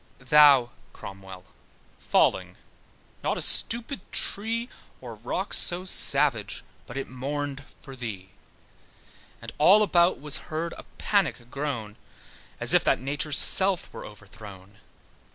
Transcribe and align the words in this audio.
Thou, 0.17 0.71
Cromwell, 0.93 1.43
falling, 1.99 2.55
not 3.23 3.37
a 3.37 3.39
stupid 3.41 4.01
tree, 4.11 4.67
Or 4.99 5.13
rock 5.13 5.53
so 5.53 5.85
savage, 5.85 6.63
but 6.87 6.97
it 6.97 7.07
mourned 7.07 7.65
for 7.83 7.95
thee: 7.95 8.31
And 9.43 9.51
all 9.59 9.83
about 9.83 10.19
was 10.19 10.49
heard 10.49 10.73
a 10.75 10.85
panic 10.97 11.51
groan, 11.51 11.97
As 12.59 12.73
if 12.73 12.83
that 12.83 12.99
Nature's 12.99 13.37
self 13.37 13.93
were 13.93 14.03
overthrown. 14.03 14.79